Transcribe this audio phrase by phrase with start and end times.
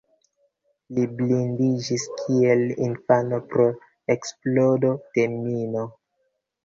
[0.97, 3.69] Li blindiĝis kiel infano pro
[4.15, 5.89] eksplodo de mino.